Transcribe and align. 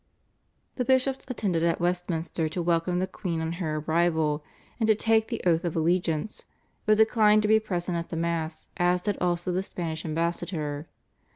The 0.77 0.83
bishops 0.83 1.25
attended 1.27 1.61
at 1.61 1.79
Westminster 1.79 2.49
to 2.49 2.61
welcome 2.63 2.97
the 2.97 3.05
queen 3.05 3.39
on 3.39 3.51
her 3.61 3.75
arrival 3.87 4.43
and 4.79 4.87
to 4.87 4.95
take 4.95 5.27
the 5.27 5.43
oath 5.45 5.63
of 5.63 5.75
allegiance, 5.75 6.45
but 6.87 6.97
declined 6.97 7.43
to 7.43 7.47
be 7.47 7.59
present 7.59 7.99
at 7.99 8.09
the 8.09 8.17
Mass, 8.17 8.67
as 8.77 9.03
did 9.03 9.15
also 9.21 9.51
the 9.51 9.61
Spanish 9.61 10.03
ambassador. 10.03 10.87